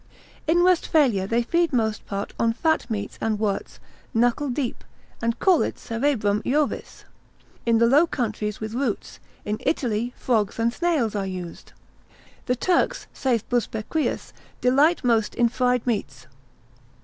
[0.47, 3.79] In Westphalia they feed most part on fat meats and worts,
[4.15, 4.83] knuckle deep,
[5.21, 7.03] and call it cerebrum Iovis:
[7.67, 11.73] in the Low Countries with roots, in Italy frogs and snails are used.
[12.47, 16.25] The Turks, saith Busbequius, delight most in fried meats.